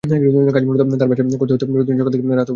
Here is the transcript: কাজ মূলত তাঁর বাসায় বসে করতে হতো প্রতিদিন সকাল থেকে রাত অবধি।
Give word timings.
কাজ 0.03 0.63
মূলত 0.67 0.79
তাঁর 0.91 1.09
বাসায় 1.09 1.25
বসে 1.27 1.37
করতে 1.37 1.53
হতো 1.53 1.65
প্রতিদিন 1.67 1.97
সকাল 1.99 2.11
থেকে 2.13 2.23
রাত 2.29 2.39
অবধি। 2.41 2.49